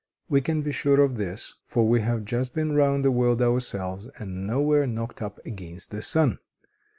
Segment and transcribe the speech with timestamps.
[0.27, 4.07] We can be sure of this for we have just been round the world ourselves,
[4.17, 6.39] and nowhere knocked up against the sun.